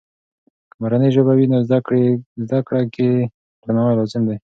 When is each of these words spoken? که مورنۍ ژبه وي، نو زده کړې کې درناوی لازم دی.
که 0.71 0.75
مورنۍ 0.81 1.09
ژبه 1.15 1.33
وي، 1.35 1.45
نو 1.51 1.57
زده 2.49 2.59
کړې 2.67 2.83
کې 2.95 3.07
درناوی 3.61 3.97
لازم 3.99 4.21
دی. 4.29 4.37